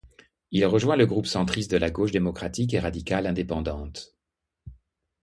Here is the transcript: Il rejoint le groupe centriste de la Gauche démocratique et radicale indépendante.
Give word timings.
Il 0.49 0.65
rejoint 0.65 0.95
le 0.95 1.05
groupe 1.05 1.27
centriste 1.27 1.69
de 1.69 1.77
la 1.77 1.91
Gauche 1.91 2.09
démocratique 2.09 2.73
et 2.73 2.79
radicale 2.79 3.27
indépendante. 3.27 4.15